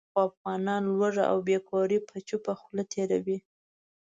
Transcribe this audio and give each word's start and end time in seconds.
خو 0.13 0.19
افغانان 0.29 0.81
لوږه 0.97 1.23
او 1.31 1.37
بې 1.47 1.57
کوري 1.69 1.99
په 2.07 2.15
چوپه 2.27 2.53
خوله 2.59 2.83
تېروي. 2.91 3.37